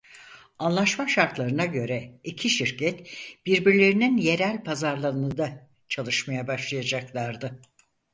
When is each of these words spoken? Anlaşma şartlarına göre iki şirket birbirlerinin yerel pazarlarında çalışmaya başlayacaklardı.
Anlaşma 0.59 1.07
şartlarına 1.07 1.65
göre 1.65 2.19
iki 2.23 2.49
şirket 2.49 3.09
birbirlerinin 3.45 4.17
yerel 4.17 4.63
pazarlarında 4.63 5.69
çalışmaya 5.87 6.47
başlayacaklardı. 6.47 7.61